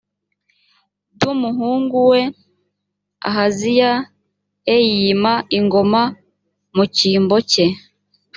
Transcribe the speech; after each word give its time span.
d 1.17 1.19
umuhungu 1.33 1.97
we 2.11 2.21
ahaziya 3.29 3.91
e 4.75 4.77
yima 4.97 5.33
ingoma 5.57 6.01
mu 6.75 6.83
cyimbo 6.95 7.37
cye 7.51 7.65